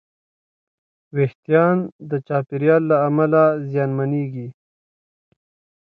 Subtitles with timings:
[1.15, 1.77] وېښتيان
[2.09, 4.47] د چاپېریال له امله زیانمنېږي.